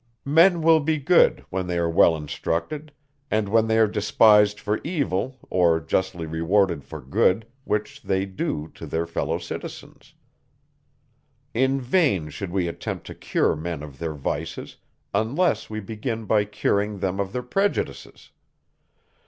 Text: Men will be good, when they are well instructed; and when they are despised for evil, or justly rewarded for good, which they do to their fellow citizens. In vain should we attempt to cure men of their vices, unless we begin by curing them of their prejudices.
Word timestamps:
Men 0.25 0.63
will 0.63 0.79
be 0.79 0.97
good, 0.97 1.45
when 1.51 1.67
they 1.67 1.77
are 1.77 1.87
well 1.87 2.17
instructed; 2.17 2.91
and 3.29 3.47
when 3.47 3.67
they 3.67 3.77
are 3.77 3.85
despised 3.85 4.59
for 4.59 4.81
evil, 4.83 5.37
or 5.51 5.79
justly 5.79 6.25
rewarded 6.25 6.83
for 6.83 6.99
good, 6.99 7.45
which 7.65 8.01
they 8.01 8.25
do 8.25 8.67
to 8.73 8.87
their 8.87 9.05
fellow 9.05 9.37
citizens. 9.37 10.15
In 11.53 11.79
vain 11.79 12.29
should 12.31 12.49
we 12.49 12.67
attempt 12.67 13.05
to 13.05 13.13
cure 13.13 13.55
men 13.55 13.83
of 13.83 13.99
their 13.99 14.15
vices, 14.15 14.77
unless 15.13 15.69
we 15.69 15.79
begin 15.79 16.25
by 16.25 16.45
curing 16.45 16.97
them 16.97 17.19
of 17.19 17.31
their 17.31 17.43
prejudices. 17.43 18.31